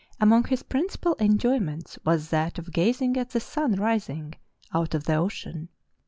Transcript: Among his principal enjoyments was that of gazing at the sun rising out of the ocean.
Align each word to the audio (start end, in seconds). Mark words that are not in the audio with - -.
Among 0.19 0.45
his 0.45 0.63
principal 0.63 1.13
enjoyments 1.19 1.99
was 2.03 2.29
that 2.31 2.57
of 2.57 2.73
gazing 2.73 3.17
at 3.17 3.29
the 3.29 3.39
sun 3.39 3.73
rising 3.75 4.33
out 4.73 4.95
of 4.95 5.03
the 5.03 5.13
ocean. 5.13 5.69